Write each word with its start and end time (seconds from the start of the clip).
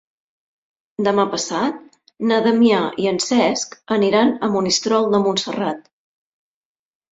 Demà 1.07 1.25
passat 1.33 1.99
na 2.31 2.39
Damià 2.47 2.81
i 3.05 3.07
en 3.13 3.21
Cesc 3.27 3.77
aniran 3.99 4.35
a 4.49 4.51
Monistrol 4.57 5.09
de 5.15 5.23
Montserrat. 5.29 5.89